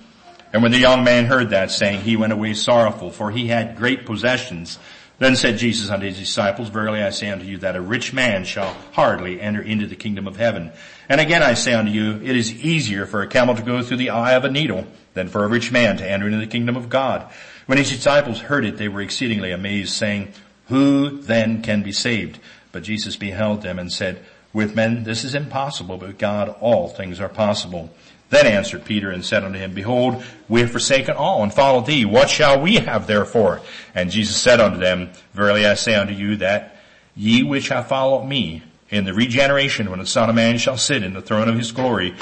[0.53, 3.77] And when the young man heard that saying, he went away sorrowful, for he had
[3.77, 4.79] great possessions.
[5.19, 8.45] Then said Jesus unto his disciples, Verily I say unto you that a rich man
[8.45, 10.71] shall hardly enter into the kingdom of heaven.
[11.09, 13.97] And again I say unto you, it is easier for a camel to go through
[13.97, 16.77] the eye of a needle than for a rich man to enter into the kingdom
[16.77, 17.29] of God.
[17.69, 20.33] When his disciples heard it, they were exceedingly amazed, saying,
[20.69, 22.39] Who then can be saved?
[22.73, 26.89] But Jesus beheld them and said, With men this is impossible, but with God all
[26.89, 27.91] things are possible.
[28.31, 32.07] Then answered Peter and said unto him, Behold, we have forsaken all and followed thee.
[32.07, 33.61] What shall we have therefore?
[33.95, 36.81] And Jesus said unto them, Verily I say unto you that
[37.15, 41.03] ye which have followed me in the regeneration when the Son of Man shall sit
[41.03, 42.15] in the throne of his glory,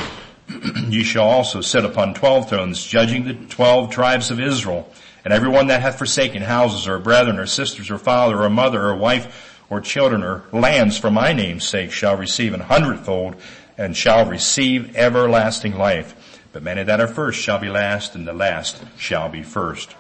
[0.89, 4.93] ye shall also sit upon twelve thrones, judging the twelve tribes of Israel.
[5.27, 8.81] And every one that hath forsaken houses or brethren or sisters or father or mother
[8.87, 13.35] or wife or children or lands for my name's sake shall receive an hundredfold
[13.77, 16.41] and shall receive everlasting life.
[16.53, 19.97] But many that are first shall be last, and the last shall be first.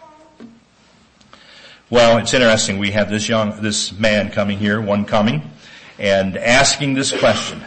[1.90, 2.78] Well, it's interesting.
[2.78, 5.50] We have this young, this man coming here, one coming,
[5.98, 7.64] and asking this question.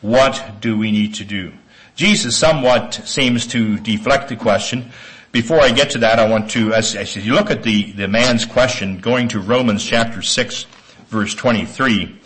[0.00, 1.52] What do we need to do?
[1.96, 4.90] Jesus somewhat seems to deflect the question.
[5.30, 8.08] Before I get to that, I want to, as, as you look at the, the
[8.08, 10.64] man's question, going to Romans chapter 6,
[11.08, 12.18] verse 23,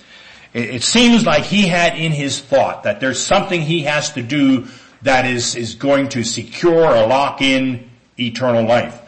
[0.55, 4.67] it seems like he had in his thought that there's something he has to do
[5.03, 8.99] that is, is going to secure or lock in eternal life.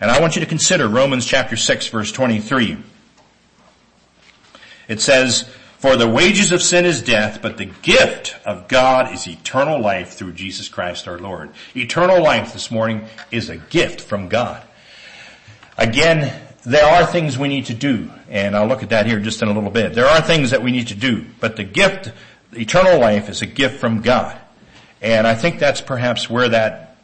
[0.00, 2.76] And I want you to consider Romans chapter 6 verse 23.
[4.88, 5.48] It says,
[5.80, 10.12] for the wages of sin is death, but the gift of God is eternal life
[10.12, 11.52] through Jesus Christ our Lord.
[11.74, 14.62] Eternal life this morning is a gift from God.
[15.78, 19.40] Again, there are things we need to do, and I'll look at that here just
[19.40, 19.94] in a little bit.
[19.94, 22.12] There are things that we need to do, but the gift,
[22.52, 24.38] eternal life is a gift from God.
[25.00, 26.98] And I think that's perhaps where that,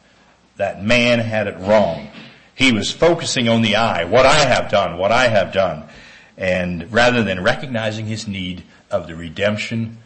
[0.57, 2.09] that man had it wrong.
[2.53, 5.89] He was focusing on the I, what I have done, what I have done,
[6.37, 9.97] and rather than recognizing his need of the redemption,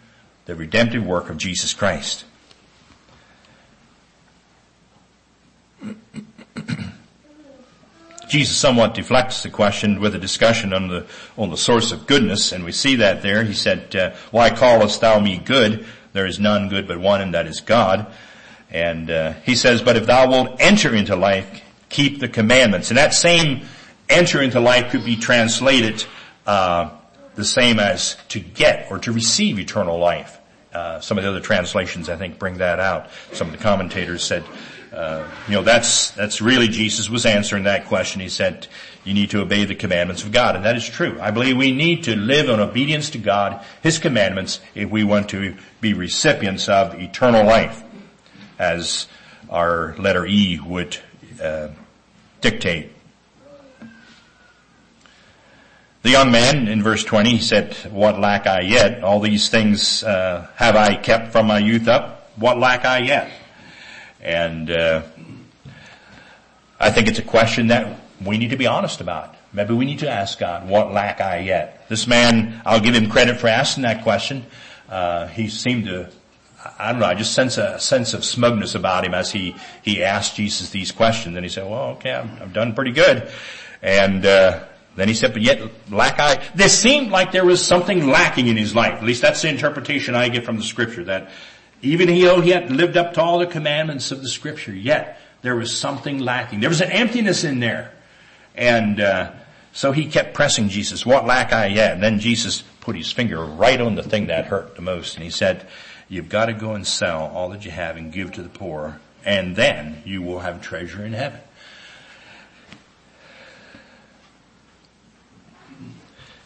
[0.45, 2.23] the redemptive work of Jesus Christ.
[8.29, 11.05] Jesus somewhat deflects the question with a discussion on the,
[11.37, 13.43] on the source of goodness, and we see that there.
[13.43, 15.85] He said, uh, why callest thou me good?
[16.13, 18.07] There is none good but one, and that is God.
[18.69, 22.89] And uh, he says, but if thou wilt enter into life, keep the commandments.
[22.89, 23.65] And that same
[24.07, 26.05] enter into life could be translated
[26.45, 26.89] uh,
[27.35, 30.37] the same as to get or to receive eternal life.
[30.73, 33.09] Uh, some of the other translations, I think, bring that out.
[33.33, 34.43] Some of the commentators said
[34.91, 38.19] uh, you know, that's, that's really Jesus was answering that question.
[38.19, 38.67] He said,
[39.05, 40.57] you need to obey the commandments of God.
[40.57, 41.17] And that is true.
[41.21, 45.29] I believe we need to live in obedience to God, His commandments, if we want
[45.29, 47.81] to be recipients of eternal life,
[48.59, 49.07] as
[49.49, 50.97] our letter E would
[51.41, 51.69] uh,
[52.41, 52.91] dictate.
[56.03, 59.03] The young man in verse 20 said, what lack I yet?
[59.03, 62.31] All these things uh, have I kept from my youth up.
[62.37, 63.31] What lack I yet?
[64.19, 65.03] And uh,
[66.79, 69.35] I think it's a question that we need to be honest about.
[69.53, 71.87] Maybe we need to ask God, what lack I yet?
[71.87, 74.47] This man, I'll give him credit for asking that question.
[74.89, 76.09] Uh, he seemed to,
[76.79, 80.03] I don't know, I just sense a sense of smugness about him as he, he
[80.03, 81.35] asked Jesus these questions.
[81.35, 83.31] And he said, well, okay, I've, I've done pretty good.
[83.83, 84.63] And, uh,
[84.95, 88.57] then he said, but yet lack I, this seemed like there was something lacking in
[88.57, 88.93] his life.
[88.93, 91.31] At least that's the interpretation I get from the scripture, that
[91.81, 95.55] even though he had lived up to all the commandments of the scripture, yet there
[95.55, 96.59] was something lacking.
[96.59, 97.91] There was an emptiness in there.
[98.55, 99.31] And, uh,
[99.73, 101.93] so he kept pressing Jesus, what lack I yet?
[101.93, 105.15] And then Jesus put his finger right on the thing that hurt the most.
[105.15, 105.65] And he said,
[106.09, 108.99] you've got to go and sell all that you have and give to the poor.
[109.23, 111.39] And then you will have treasure in heaven.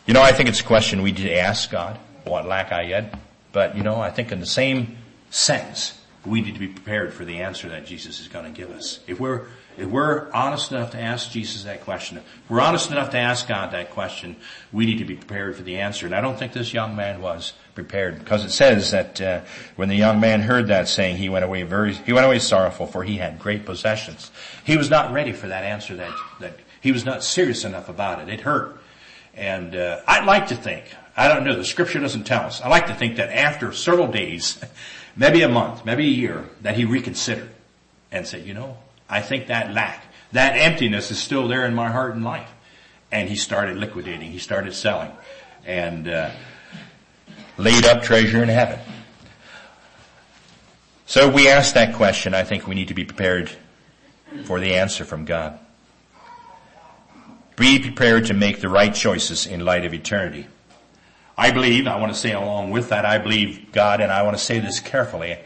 [0.06, 3.18] You know, I think it's a question we did ask God, what lack I yet?
[3.51, 4.97] But you know, I think in the same
[5.32, 8.70] sense, we need to be prepared for the answer that Jesus is going to give
[8.72, 8.99] us.
[9.08, 9.47] If we're,
[9.78, 13.47] if we're honest enough to ask Jesus that question, if we're honest enough to ask
[13.47, 14.36] God that question,
[14.72, 16.06] we need to be prepared for the answer.
[16.06, 19.41] And I don't think this young man was prepared because it says that uh,
[19.76, 22.86] when the young man heard that saying, he went away very, he went away sorrowful
[22.86, 24.32] for he had great possessions.
[24.64, 28.20] He was not ready for that answer that, that he was not serious enough about
[28.20, 28.32] it.
[28.32, 28.80] It hurt.
[29.36, 32.61] And uh, I'd like to think, I don't know, the scripture doesn't tell us.
[32.61, 34.63] I like to think that after several days,
[35.15, 37.49] maybe a month, maybe a year, that he reconsidered
[38.11, 38.77] and said, you know,
[39.09, 42.49] I think that lack, that emptiness is still there in my heart and life.
[43.11, 45.11] And he started liquidating, he started selling,
[45.65, 46.31] and uh,
[47.57, 48.79] laid up treasure in heaven.
[51.05, 53.51] So we ask that question, I think we need to be prepared
[54.45, 55.59] for the answer from God.
[57.56, 60.47] Be prepared to make the right choices in light of eternity.
[61.38, 64.38] I believe, I want to say along with that, I believe God, and I want
[64.38, 65.38] to say this carefully.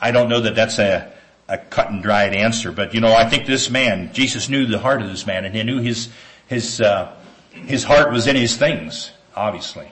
[0.00, 1.12] I don't know that that's a,
[1.48, 4.78] a cut and dried answer, but you know, I think this man, Jesus knew the
[4.78, 6.08] heart of this man, and he knew his,
[6.48, 7.14] his, uh,
[7.50, 9.90] his heart was in his things, obviously.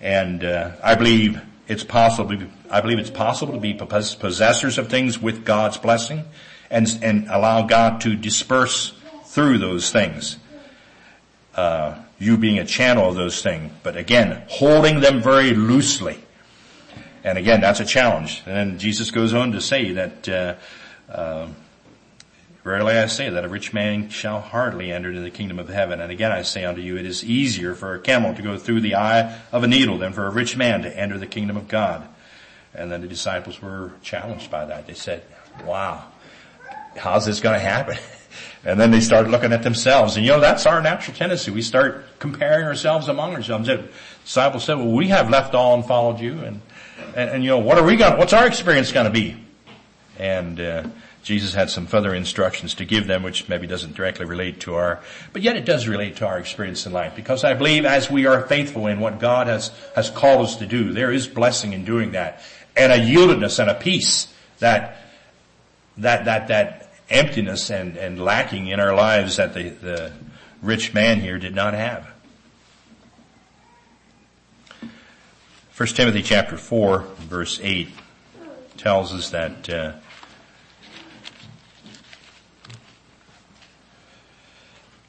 [0.00, 2.36] And, uh, I believe it's possible,
[2.70, 6.24] I believe it's possible to be possessors of things with God's blessing
[6.70, 8.92] and, and allow God to disperse
[9.26, 10.38] through those things
[11.54, 13.72] uh, you being a channel of those things.
[13.82, 16.18] But again, holding them very loosely.
[17.24, 18.42] And again, that's a challenge.
[18.46, 20.54] And then Jesus goes on to say that, uh,
[21.10, 21.48] uh,
[22.64, 26.00] Verily I say that a rich man shall hardly enter into the kingdom of heaven.
[26.00, 28.82] And again I say unto you, it is easier for a camel to go through
[28.82, 31.66] the eye of a needle than for a rich man to enter the kingdom of
[31.66, 32.06] God.
[32.72, 34.86] And then the disciples were challenged by that.
[34.86, 35.24] They said,
[35.64, 36.04] wow,
[36.96, 37.96] how's this going to happen?
[38.64, 40.16] And then they start looking at themselves.
[40.16, 41.50] And you know, that's our natural tendency.
[41.50, 43.66] We start comparing ourselves among ourselves.
[43.66, 43.88] The
[44.24, 46.38] disciples said, well, we have left all and followed you.
[46.38, 46.60] And,
[47.16, 49.36] and, and you know, what are we going what's our experience going to be?
[50.18, 50.84] And, uh,
[51.22, 55.00] Jesus had some further instructions to give them, which maybe doesn't directly relate to our,
[55.32, 57.14] but yet it does relate to our experience in life.
[57.14, 60.66] Because I believe as we are faithful in what God has, has called us to
[60.66, 62.42] do, there is blessing in doing that.
[62.76, 64.96] And a yieldedness and a peace that,
[65.98, 66.81] that, that, that
[67.12, 70.12] emptiness and, and lacking in our lives that the, the
[70.62, 72.08] rich man here did not have.
[75.76, 77.88] 1 Timothy chapter 4 verse 8
[78.76, 79.92] tells us that uh,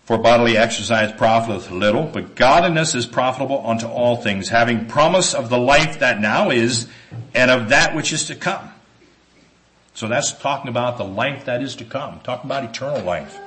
[0.05, 5.49] For bodily exercise profiteth little, but godliness is profitable unto all things, having promise of
[5.49, 6.89] the life that now is,
[7.33, 8.72] and of that which is to come.
[9.93, 13.39] So that's talking about the life that is to come, talking about eternal life.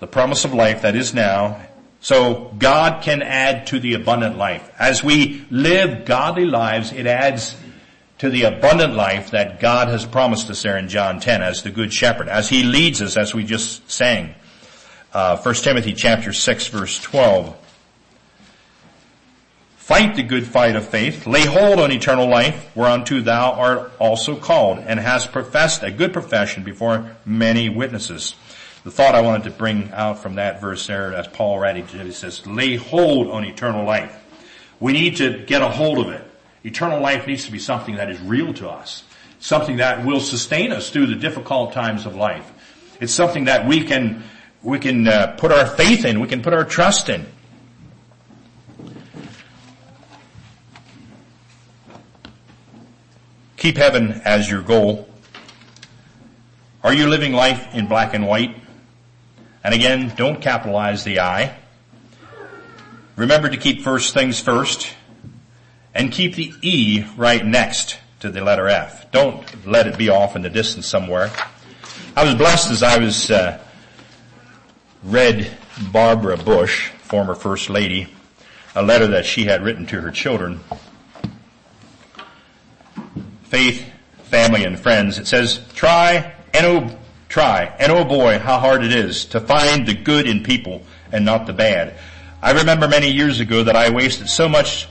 [0.00, 1.60] The promise of life that is now.
[2.00, 4.70] So God can add to the abundant life.
[4.78, 7.56] As we live godly lives, it adds
[8.18, 11.70] to the abundant life that God has promised us there in John 10 as the
[11.70, 14.34] good shepherd, as he leads us as we just sang.
[15.12, 17.56] Uh, 1 Timothy chapter 6 verse 12.
[19.88, 21.26] Fight the good fight of faith.
[21.26, 26.12] Lay hold on eternal life, whereunto thou art also called, and hast professed a good
[26.12, 28.34] profession before many witnesses.
[28.84, 32.12] The thought I wanted to bring out from that verse there, as Paul already did,
[32.12, 34.14] says, lay hold on eternal life.
[34.78, 36.22] We need to get a hold of it.
[36.64, 39.04] Eternal life needs to be something that is real to us.
[39.40, 42.44] Something that will sustain us through the difficult times of life.
[43.00, 44.22] It's something that we can,
[44.62, 47.24] we can uh, put our faith in, we can put our trust in.
[53.58, 55.08] Keep heaven as your goal.
[56.84, 58.54] Are you living life in black and white?
[59.64, 61.56] And again, don't capitalize the I.
[63.16, 64.94] Remember to keep first things first
[65.92, 69.10] and keep the E right next to the letter F.
[69.10, 71.32] Don't let it be off in the distance somewhere.
[72.14, 73.60] I was blessed as I was uh,
[75.02, 75.50] read
[75.90, 78.06] Barbara Bush, former First Lady,
[78.76, 80.60] a letter that she had written to her children.
[83.48, 83.90] Faith,
[84.24, 85.18] family, and friends.
[85.18, 89.86] It says, try and oh, try and oh boy, how hard it is to find
[89.86, 90.82] the good in people
[91.12, 91.94] and not the bad.
[92.42, 94.86] I remember many years ago that I wasted so much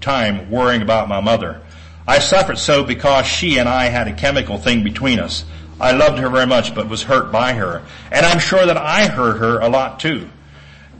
[0.00, 1.62] time worrying about my mother.
[2.06, 5.44] I suffered so because she and I had a chemical thing between us.
[5.80, 7.82] I loved her very much but was hurt by her.
[8.10, 10.28] And I'm sure that I hurt her a lot too.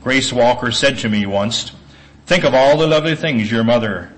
[0.01, 1.71] Grace Walker said to me once,
[2.25, 4.11] think of all the lovely things your mother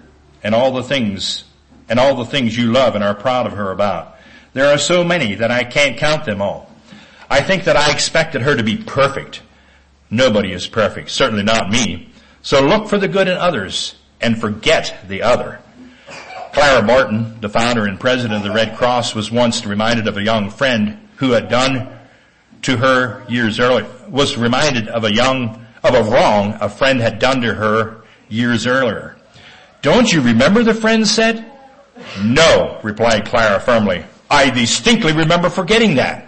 [0.43, 1.43] and all the things
[1.89, 4.17] and all the things you love and are proud of her about.
[4.53, 6.71] There are so many that I can't count them all.
[7.29, 9.41] I think that I expected her to be perfect.
[10.09, 12.09] Nobody is perfect, certainly not me.
[12.41, 15.59] So look for the good in others and forget the other.
[16.53, 20.23] Clara Barton, the founder and president of the Red Cross, was once reminded of a
[20.23, 21.91] young friend who had done
[22.61, 27.19] to her years earlier, was reminded of a young, of a wrong a friend had
[27.19, 29.17] done to her years earlier.
[29.81, 31.51] Don't you remember the friend said?
[32.21, 34.05] No, replied Clara firmly.
[34.29, 36.27] I distinctly remember forgetting that.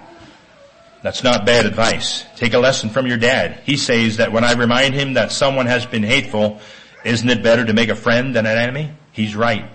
[1.01, 2.26] That's not bad advice.
[2.36, 3.61] Take a lesson from your dad.
[3.65, 6.59] He says that when I remind him that someone has been hateful,
[7.05, 8.91] isn't it better to make a friend than an enemy?
[9.11, 9.70] He's right.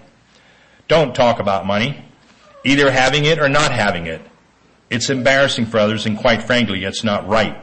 [0.89, 2.05] Don't talk about money.
[2.65, 4.21] Either having it or not having it.
[4.91, 7.57] It's embarrassing for others and quite frankly, it's not right.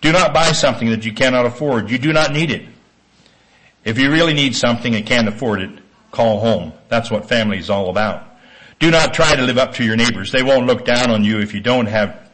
[0.00, 1.90] Do not buy something that you cannot afford.
[1.90, 2.66] You do not need it.
[3.84, 5.70] If you really need something and can't afford it,
[6.14, 6.72] call home.
[6.88, 8.26] That's what family is all about.
[8.78, 10.32] Do not try to live up to your neighbors.
[10.32, 12.30] They won't look down on you if you don't have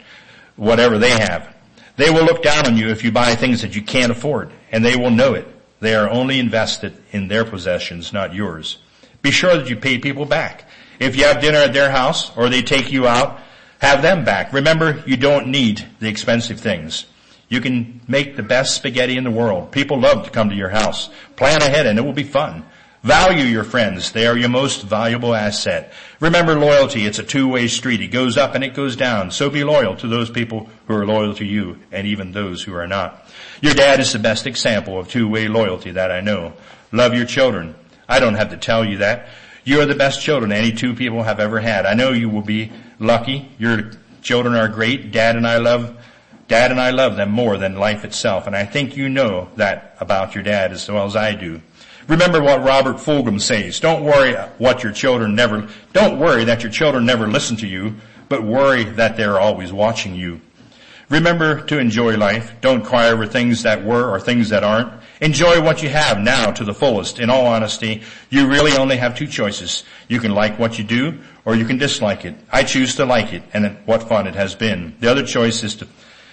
[0.56, 1.54] whatever they have.
[1.96, 4.84] They will look down on you if you buy things that you can't afford, and
[4.84, 5.46] they will know it.
[5.80, 8.78] They are only invested in their possessions, not yours.
[9.22, 10.68] Be sure that you pay people back.
[10.98, 13.40] If you have dinner at their house or they take you out,
[13.80, 14.52] have them back.
[14.52, 17.06] Remember, you don't need the expensive things.
[17.48, 19.72] You can make the best spaghetti in the world.
[19.72, 21.10] People love to come to your house.
[21.36, 22.64] Plan ahead and it will be fun.
[23.02, 24.12] Value your friends.
[24.12, 25.92] They are your most valuable asset.
[26.20, 27.06] Remember loyalty.
[27.06, 28.02] It's a two-way street.
[28.02, 29.30] It goes up and it goes down.
[29.30, 32.74] So be loyal to those people who are loyal to you and even those who
[32.74, 33.26] are not.
[33.62, 36.52] Your dad is the best example of two-way loyalty that I know.
[36.92, 37.74] Love your children.
[38.06, 39.28] I don't have to tell you that.
[39.64, 41.86] You are the best children any two people have ever had.
[41.86, 43.50] I know you will be lucky.
[43.58, 45.10] Your children are great.
[45.10, 45.96] Dad and I love
[46.48, 49.96] Dad and I love them more than life itself, and I think you know that
[50.00, 51.62] about your dad as well as I do.
[52.10, 53.78] Remember what Robert Fulghum says.
[53.78, 57.94] Don't worry what your children never, don't worry that your children never listen to you,
[58.28, 60.40] but worry that they're always watching you.
[61.08, 62.52] Remember to enjoy life.
[62.60, 64.92] Don't cry over things that were or things that aren't.
[65.20, 67.20] Enjoy what you have now to the fullest.
[67.20, 69.84] In all honesty, you really only have two choices.
[70.08, 72.34] You can like what you do or you can dislike it.
[72.50, 74.96] I choose to like it and what fun it has been.
[74.98, 75.86] The other choice is to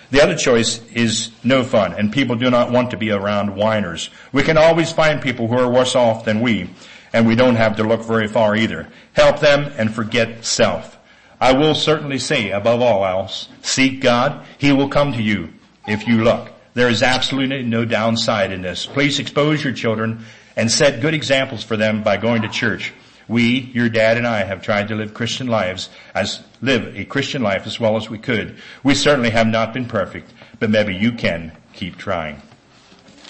[0.09, 4.09] the other choice is no fun, and people do not want to be around whiners.
[4.31, 6.69] We can always find people who are worse off than we,
[7.13, 8.87] and we don't have to look very far either.
[9.13, 10.97] Help them and forget self.
[11.39, 14.45] I will certainly say, above all else, seek God.
[14.57, 15.53] He will come to you
[15.87, 16.51] if you look.
[16.73, 18.85] There is absolutely no downside in this.
[18.85, 22.93] Please expose your children and set good examples for them by going to church.
[23.27, 27.43] We, your dad and I, have tried to live Christian lives as live a Christian
[27.43, 28.57] life as well as we could.
[28.83, 32.41] We certainly have not been perfect, but maybe you can keep trying.